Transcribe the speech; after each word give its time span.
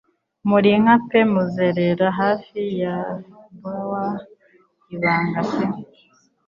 Muri 0.49 0.69
nka 0.81 0.95
pe 1.07 1.19
kuzerera 1.31 2.07
hafi 2.19 2.61
ya 2.81 2.95
bower 3.61 4.13
ibanga 4.95 5.41
pe 5.51 5.65